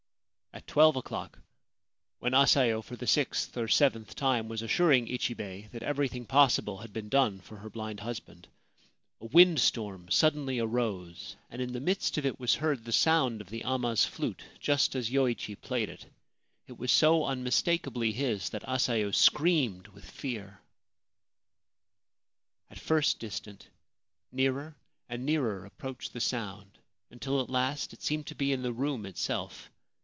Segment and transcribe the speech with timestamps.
[0.53, 1.39] At twelve o'clock,
[2.19, 6.91] when Asayo for the sixth or seventh time was assuring Ichibei that everything possible had
[6.91, 8.49] been done for her blind husband,
[9.21, 13.39] a wind storm suddenly arose, and in the midst of it was heard the sound
[13.39, 16.05] of the amma's flute, just as Yoichi played it;
[16.67, 20.59] it was so unmistakably his that Asayo screamed with fear.
[22.69, 23.69] At first distant,
[24.33, 24.75] nearer
[25.07, 26.77] and nearer approached the sound,
[27.09, 29.69] until at last it seemed to be in the room itself.